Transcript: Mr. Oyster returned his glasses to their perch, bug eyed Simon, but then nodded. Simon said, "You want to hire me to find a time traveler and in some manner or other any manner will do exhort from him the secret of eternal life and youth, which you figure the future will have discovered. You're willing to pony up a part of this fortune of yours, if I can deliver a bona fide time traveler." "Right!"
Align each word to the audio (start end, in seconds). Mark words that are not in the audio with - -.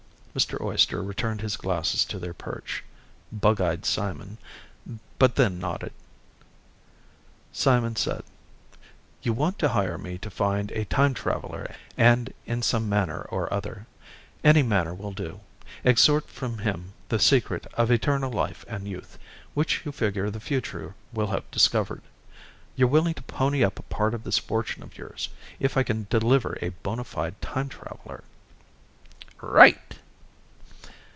Mr. 0.33 0.61
Oyster 0.61 1.03
returned 1.03 1.41
his 1.41 1.57
glasses 1.57 2.05
to 2.05 2.17
their 2.17 2.33
perch, 2.33 2.81
bug 3.33 3.59
eyed 3.59 3.85
Simon, 3.85 4.37
but 5.19 5.35
then 5.35 5.59
nodded. 5.59 5.91
Simon 7.51 7.97
said, 7.97 8.23
"You 9.21 9.33
want 9.33 9.59
to 9.59 9.67
hire 9.67 9.97
me 9.97 10.17
to 10.19 10.29
find 10.29 10.71
a 10.71 10.85
time 10.85 11.13
traveler 11.13 11.75
and 11.97 12.33
in 12.45 12.61
some 12.61 12.87
manner 12.87 13.23
or 13.23 13.51
other 13.53 13.85
any 14.41 14.63
manner 14.63 14.93
will 14.93 15.11
do 15.11 15.41
exhort 15.83 16.29
from 16.29 16.59
him 16.59 16.93
the 17.09 17.19
secret 17.19 17.67
of 17.73 17.91
eternal 17.91 18.31
life 18.31 18.63
and 18.69 18.87
youth, 18.87 19.19
which 19.53 19.83
you 19.85 19.91
figure 19.91 20.29
the 20.31 20.39
future 20.39 20.95
will 21.11 21.27
have 21.27 21.51
discovered. 21.51 22.01
You're 22.77 22.87
willing 22.87 23.15
to 23.15 23.23
pony 23.23 23.65
up 23.65 23.79
a 23.79 23.83
part 23.83 24.13
of 24.13 24.23
this 24.23 24.37
fortune 24.37 24.81
of 24.81 24.97
yours, 24.97 25.27
if 25.59 25.75
I 25.75 25.83
can 25.83 26.07
deliver 26.09 26.57
a 26.61 26.69
bona 26.69 27.03
fide 27.03 27.41
time 27.41 27.67
traveler." 27.67 28.23
"Right!" 29.41 29.97